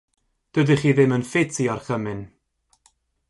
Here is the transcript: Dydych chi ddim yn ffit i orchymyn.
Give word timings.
Dydych 0.53 0.83
chi 0.85 0.91
ddim 0.95 1.13
yn 1.17 1.27
ffit 1.29 1.59
i 1.63 1.67
orchymyn. 1.73 2.23